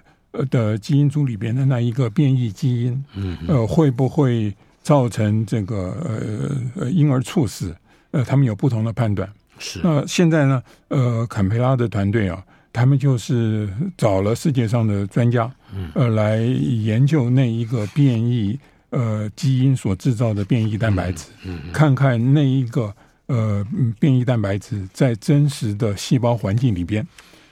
[0.51, 4.53] 的基因组里边的那一个变异基因，嗯呃，会不会
[4.88, 5.77] 造成这个
[6.09, 7.77] 呃呃婴儿猝死？
[8.12, 9.31] 呃，他们有不同的判断。
[9.59, 10.62] 是那现在呢？
[10.88, 15.53] 呃，坎培拉的团队啊，他们就是找了世界上的专家，
[15.92, 22.94] 呃，来研究那一个变异呃基因所制造的变异蛋白质，嗯看看那一个
[23.27, 23.62] 呃
[24.01, 27.07] 变异蛋白质在真实的细胞环境里边，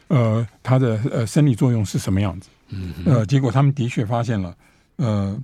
[0.08, 2.48] 呃，它的呃生理作用是什么样子？
[2.70, 4.56] 嗯呃，结果他们的确发现了，
[4.96, 5.38] 呃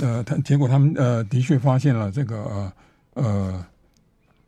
[0.00, 2.72] 呃，他结果他们呃的确发现了这个呃
[3.14, 3.66] 呃。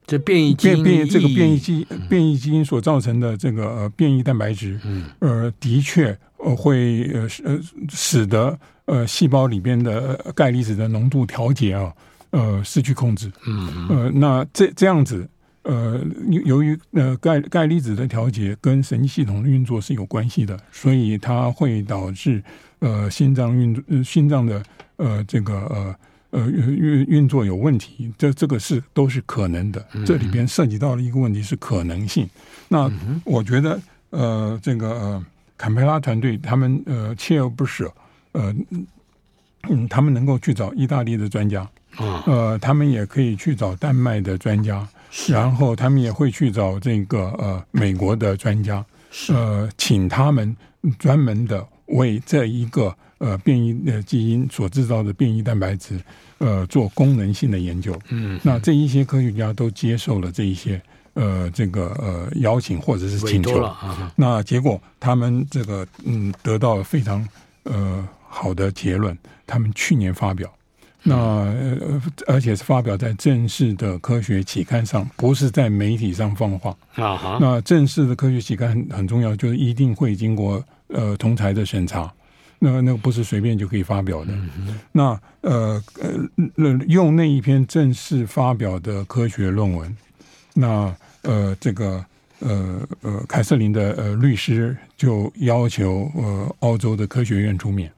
[0.07, 5.05] 这变异基因变变这个变异异基变异基因所造成的这个呃变异蛋白质，嗯。
[5.21, 11.91] 呃，的确呃会呃呃使得呃细胞里边的钙离子的浓度调节啊，
[12.33, 13.89] 呃失去控制，嗯。
[13.89, 15.27] 呃，那这这样子，
[15.65, 16.01] 呃，
[16.31, 22.43] 由由于呃钙钙离子的调节跟神经系统的运作是有关系的，所以它会导致
[22.79, 24.63] 呃心脏运呃心脏的
[24.97, 25.95] 呃这个呃。
[26.37, 29.87] 呃，运运作有问题，这这个是都是可能的。
[30.05, 32.29] 这里边涉及到了一个问题是可能性。
[32.67, 32.91] 那
[33.23, 35.25] 我觉得，呃，这个呃，
[35.57, 37.89] 坎培拉团队他们呃锲而不舍，
[38.33, 38.53] 呃，
[39.71, 41.61] 嗯，他们能够去找意大利的专家，
[41.95, 44.85] 啊呃，他们也可以去找丹麦的专家，
[45.29, 48.85] 然后他们也会去找这个呃美国的专家，
[49.29, 50.57] 呃，请他们
[50.99, 56.01] 专门的为这一个呃变异的基因所制造的变异蛋白质。
[56.39, 60.83] 呃，做功能性的研究，嗯，那这一些科学家都接受了这一些
[61.15, 67.27] 呃这个呃邀请或者是请求，啊、那结果他们这个嗯得到了非常
[67.63, 69.17] 呃好的结论，
[69.47, 70.53] 他们去年发表，
[71.07, 82.13] 那呃而且是发表在正式的科学期刊上，不是在媒体上放话啊哈，那正式的科学期刊很很重要，就是一定会经过呃同台的审查。
[82.59, 84.33] 那那个不是随便就可以发表的。
[84.33, 89.95] 嗯、那呃呃，用那一篇正式发表的科学论文，
[90.55, 92.03] 那呃这个
[92.39, 97.93] 呃呃凯瑟琳的呃律师就要求呃澳洲的科学院出面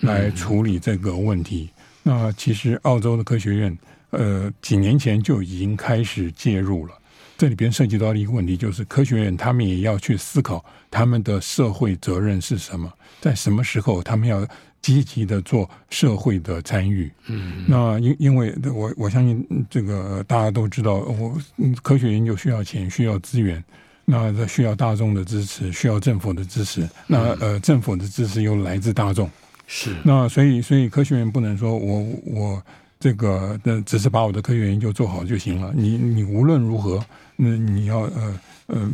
[0.00, 1.70] 来处理这个问题。
[1.76, 3.78] 嗯、那其实澳洲的科学院
[4.10, 6.94] 呃几年前就已经开始介入了。
[7.36, 14.46] 这里边涉及到的一个问题，就是科学院他们也要去思考他们的社会责任是什么，在什么时候他们要
[14.82, 17.10] 积极的做社会的参与。
[17.28, 21.34] 嗯，那因因为我我相信这个大家都知道，我
[21.82, 23.62] 科学研究需要钱，需要资源，
[24.04, 26.86] 那需要大众的支持，需要政府的支持。
[27.06, 29.30] 那呃，政府的支持又来自大众，
[29.72, 32.62] 是那所以所以科学院不能说我我
[32.98, 35.72] 这个的只是把我的科学研究做好就行了。
[35.76, 37.00] 你你无论如何。
[37.42, 38.90] 那你要呃呃，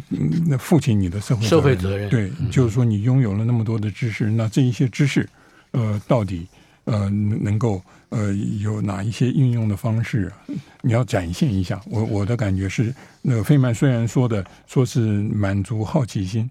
[0.46, 5.28] 那负起你的社会社会责任，对，嗯、就是说你拥有了那么多的知识，那这一些知识，
[5.72, 6.46] 呃，到底
[6.84, 10.32] 呃能够呃有哪一些应用的方式，
[10.80, 11.82] 你要展现一下。
[11.86, 16.48] 我我的感觉是，那个费曼虽然说的说是满足好奇心，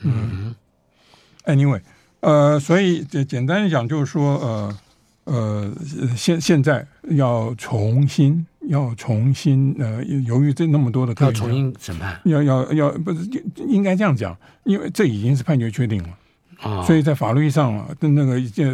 [0.00, 0.52] 嗯
[1.44, 1.80] ，anyway，
[2.20, 4.78] 呃，所以简简单的讲就是说，呃
[5.24, 5.72] 呃，
[6.16, 8.46] 现现在要重新。
[8.68, 13.26] 要重新呃，由于这那么多的要重新审判，要要要不是
[13.66, 16.08] 应该这样讲，因为这已经是判决确定了
[16.60, 18.64] 啊，所以在法律上啊，的那个叫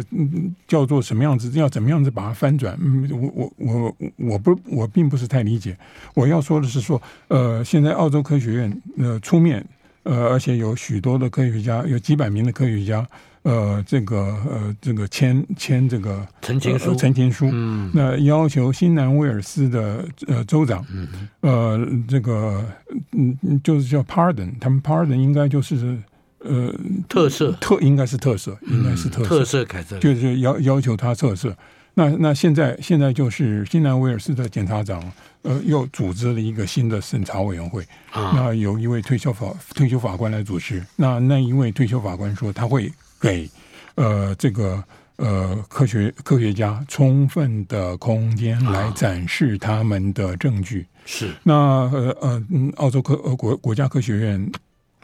[0.67, 2.77] 叫做什么样子，要怎么样子把它翻转？
[2.81, 5.77] 嗯，我我我我不我并不是太理解。
[6.13, 9.65] 我要说的是说，呃，现在澳洲科学院呃出面
[10.03, 13.07] 呃，而且有许多的科学家，有几百名的科学家。
[13.45, 14.17] 呃，这个
[14.49, 21.07] 呃，这个签签这个陈情书，陈情书，嗯，那要求新南威尔斯的呃州长，嗯，
[21.41, 22.65] 呃，这个
[23.11, 25.95] 嗯，就是叫 pardon，他们 pardon 应该就是
[26.39, 26.73] 呃
[27.07, 31.55] 特色，特应该是特色，应该是特色，特赦凯瑟琳，就是要要求他特色。
[31.93, 34.99] 那那现在现在就是新南威尔斯的检察长，
[35.43, 42.91] 呃，又组织了一个新的审查委员会，啊，那有一位退休法退休法官来主持，那那一位退休法官说他会。
[43.19, 43.49] 给
[43.95, 44.83] 呃这个
[45.17, 50.85] 呃科学科学家充分的空间来展示他们的证据。
[51.05, 54.51] 是那呃呃嗯，澳洲科呃国国家科学院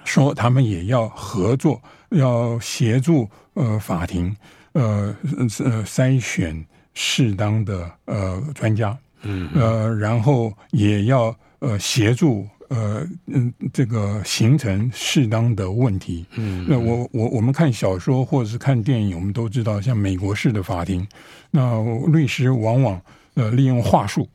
[0.04, 4.36] 说他们也要合作，要协助呃法庭
[4.74, 5.16] 呃
[5.60, 12.48] 呃筛选适当的呃专家，嗯呃然后也要呃协助。
[12.74, 16.26] 呃嗯，这个形成适当的问题。
[16.38, 21.06] 嗯，那我我我们看小说或者是看电影，我们都知道，像美国式的法庭，
[21.52, 23.02] 那律师往往
[23.34, 24.26] 呃利用话术，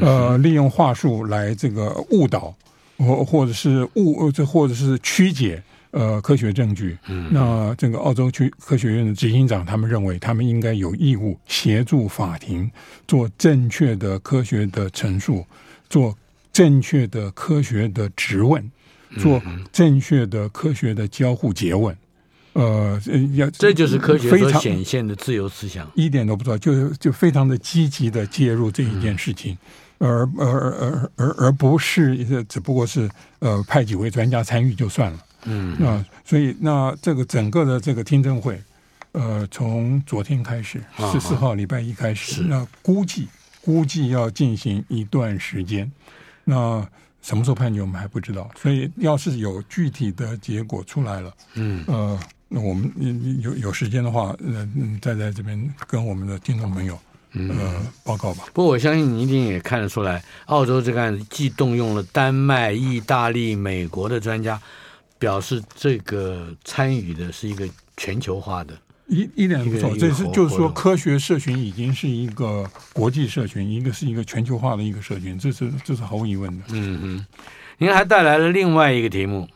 [0.00, 2.54] 呃利用话术来这个误导
[2.98, 5.60] 或或者是误这或者是曲解
[5.90, 6.96] 呃科学证据。
[7.08, 12.70] 嗯，那这个澳洲区科学院的执行长他们认为，他们应该有义务协助法庭
[13.08, 15.44] 做正确的科学的陈述，
[15.88, 16.16] 做。
[16.52, 18.70] 正确的科学的质问，
[19.18, 19.40] 做
[19.72, 21.96] 正确的科学的交互结问，
[22.52, 23.00] 呃，
[23.34, 29.56] 要这就是科学所显现的自由思想，一点都不错，就就非常的积极的介入这一件事情，
[29.98, 38.60] 嗯、而而而而而不是只不过是呃派几位专家参与就算了，嗯，那所以那这个整个的这个听证会，
[39.12, 43.28] 呃，从昨天开始十四号礼拜一开始，那估计
[43.62, 45.90] 估计要进行一段时间。
[46.44, 46.86] 那
[47.20, 52.18] 什么时候判决我们还不知道，所以要是有具体的结果出来了，嗯呃，
[52.48, 52.92] 那我们
[53.40, 56.98] 有有时间的话，嗯，再在这边跟我们的听众朋友
[57.32, 58.44] 呃报告吧。
[58.52, 64.60] 不过我相信你一定也看得出来，澳洲这个案子既动用了丹麦、意大利、美国的专家，
[65.18, 68.76] 表示这个参与的是一个全球化的。
[69.12, 76.64] 一一点都不错，这是就是说，科学社群已经是一个国际社群，一个是一个全球化的一个社群，这是这是毫无疑问的。
[76.70, 77.26] 嗯嗯，
[77.76, 79.46] 您还带来了另外一个题目，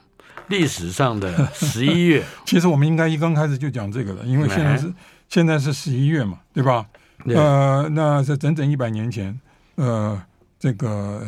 [0.48, 2.22] 历史上的十一月。
[2.44, 4.92] 其实我们应该一刚开始就讲这个了，因为现在是
[5.30, 6.86] 现在是十一月嘛，对吧？
[7.24, 9.40] 对呃，那是整整一百年前，
[9.76, 10.22] 呃，
[10.61, 11.26] 这个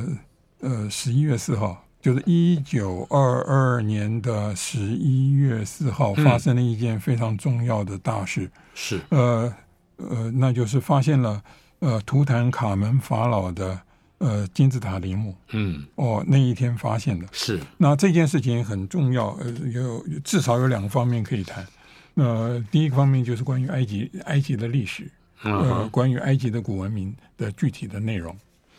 [0.61, 1.83] 呃十一月四号。
[2.01, 9.01] 就是一九二二年的十一月四号，发生了一件非常重要的大事，嗯、是。
[9.11, 9.55] 呃
[9.97, 11.43] 呃，那就是发现了
[11.81, 13.81] 呃图坦卡门法老的
[14.19, 17.59] 呃金字塔陵墓，嗯，哦，那一天发现的，是。
[17.77, 21.67] 那这件事情很重要，呃，有至少有两个方面可以谈，
[22.15, 25.11] 呃，第一个方面就是关于埃及埃及的历史，
[25.43, 28.37] 呃，关于埃及的古文明的具体的内容。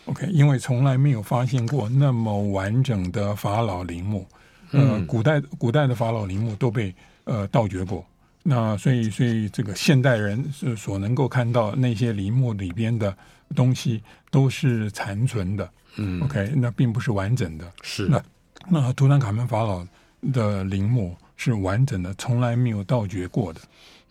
[0.09, 4.27] OK，因为从来没有发现过那么完整的法老陵墓，
[4.71, 6.93] 呃，古代古代的法老陵墓都被
[7.25, 8.03] 呃盗掘过，
[8.41, 13.15] 那所以所以这个现代人是所能够看到那些陵墓里边的
[13.55, 14.01] 东西
[14.31, 15.69] 都是残存的。
[15.97, 17.71] 嗯，OK，那并不是完整的。
[17.83, 18.23] 是那
[18.67, 19.85] 那图坦卡门法老
[20.33, 23.61] 的陵墓是完整的，从来没有盗掘过的。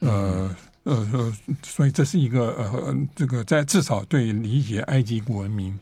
[0.01, 5.79] 呃呃呃，所以这是一个呃这个在至少对理解埃及古文明，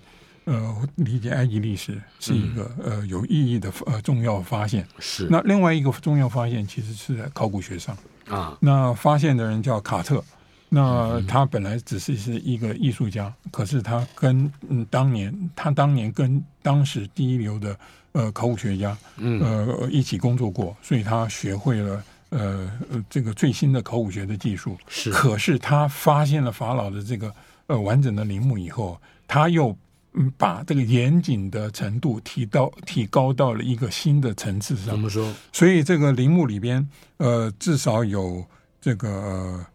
[0.46, 4.86] 呃理解埃及历史是一个、嗯、呃有意义的呃重要发现。
[4.98, 7.96] 是那另外一个重要发现其实是在考古学上
[8.28, 10.24] 啊，那发现的人叫卡特。
[10.68, 17.78] 那他本来只是是一个艺术家，可是他跟嗯当年他当年跟当时第一流的
[18.12, 24.76] 呃考古学家嗯呃一起工作过，所以他学会了呃呃这个最新的考古学的技术。
[24.88, 27.32] 是，可是他发现了法老的这个
[27.68, 29.74] 呃完整的陵墓以后，他又
[30.16, 34.86] 嗯把这个严谨的程度提到提高到了一个新的层次上。
[34.86, 35.32] 怎么说？
[35.52, 36.86] 所以这个陵墓里边
[37.18, 38.44] 呃至少有
[38.80, 39.08] 这个。
[39.08, 39.66] 呃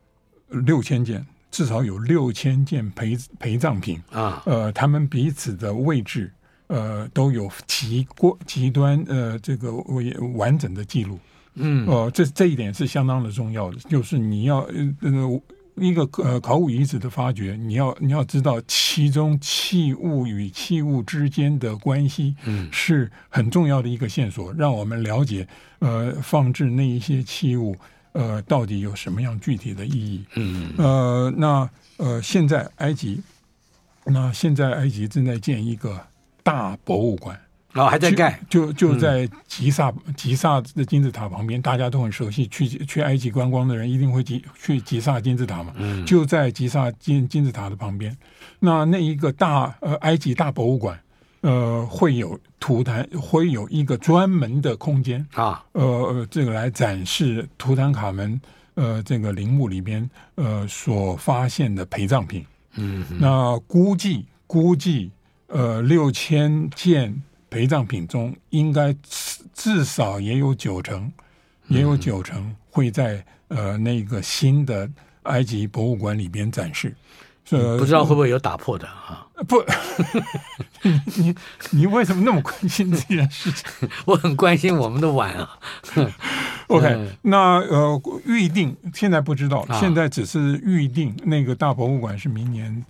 [0.66, 6.30] 六千件，至少有六千件陪陪葬品啊，呃，他们彼此的位置，
[6.68, 9.74] 呃，都有极过极端呃这个
[10.36, 11.18] 完整的记录，
[11.54, 14.58] 嗯，呃，这这一点是相当的重要的，就是你要
[15.00, 15.42] 呃
[15.76, 25.48] 一个呃考古遗址的发掘，你要你要知道其中器物与器物之间的关系，嗯，是很重要的一个线索，让我们了解
[25.80, 27.76] 呃放置那一些器物。
[28.14, 30.26] 呃，到底有什么样具体的意义？
[30.36, 33.22] 嗯，呃，那呃，现在埃及，
[34.04, 35.98] 那现在埃及正在建一个
[36.44, 37.40] 大博物馆，
[37.74, 48.16] 哦，还在盖，就就在吉萨、嗯、吉萨的金字塔旁边，大家都很熟悉，去去埃及观光的人一定会去去吉萨金字塔嘛，嗯，就在吉萨金金字塔的旁边，
[48.60, 51.00] 那那一个大呃埃及大博物馆。
[51.44, 58.40] 呃，会有图坦，会有一个专门的空间啊，呃，这个来展示图坦卡门
[58.76, 62.46] 呃这个陵墓里边呃所发现的陪葬品。
[62.76, 65.10] 嗯，那估计估计
[65.48, 67.20] 呃六千件
[67.52, 68.96] 陪葬品中，应该
[69.54, 71.12] 至少也有九成，
[71.68, 74.90] 也有九成会在呃那个新的
[75.24, 76.96] 埃及博物馆里边展示。
[77.50, 79.28] 呃，不知道会不会有打破的啊？
[79.46, 79.62] 不，
[80.84, 81.36] 你你
[81.72, 83.90] 你为什么那么关心这件事情？
[84.06, 85.60] 我很关心我们的碗啊。
[86.68, 92.86] OK，、嗯、那呃预定现在不知道，啊、现在只是预定那个大博物馆是明年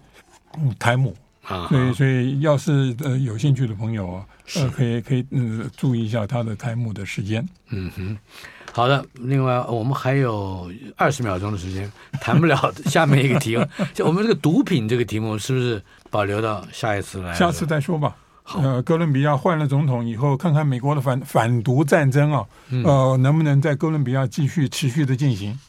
[0.77, 1.15] 开幕
[1.51, 4.25] 啊，所以所以要是呃有兴趣的朋友啊，
[4.55, 7.47] 呃可以可以嗯、呃、注意一下它的开幕的时间。
[7.69, 8.17] 嗯哼。
[8.73, 11.91] 好的，另外我们还有二十秒钟的时间，
[12.21, 13.67] 谈不了 下面一个题目。
[13.93, 17.33] 就我们这个毒品这个题目，是不是保留到下一次来？
[17.33, 18.15] 下次再说吧。
[18.43, 22.45] 好，呃，哥伦比亚换了总统以后，看看美国的反反毒战争啊，
[22.85, 25.59] 呃，能不能在哥伦比亚继续持续的进行？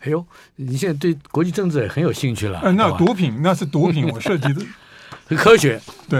[0.00, 0.24] 哎呦，
[0.54, 2.60] 你现在对国际政治也很有兴趣了。
[2.60, 4.64] 呃，那毒品那是毒品，我涉及的
[5.26, 5.80] 很科学。
[6.08, 6.14] 对。